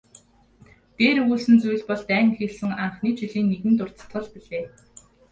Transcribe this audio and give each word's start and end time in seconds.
Дээр 0.97 1.17
өгүүлсэн 1.23 1.55
зүйл 1.63 1.83
бол 1.89 2.01
дайн 2.09 2.27
эхэлсэн 2.33 2.71
анхны 2.83 3.09
жилийн 3.19 3.47
нэгэн 3.49 3.73
дуртгал 3.77 4.25
билээ. 4.33 4.65